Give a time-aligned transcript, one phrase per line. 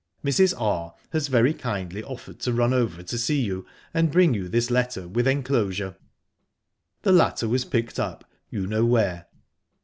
[0.25, 0.59] Mrs.
[0.59, 0.95] R.
[1.11, 5.07] has very kindly offered to run over to see you and bring you this letter
[5.07, 5.95] with enclosure.
[7.03, 9.27] The latter was picked up you know where.